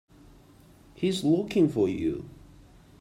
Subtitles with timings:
[0.95, 2.27] He's looking for you.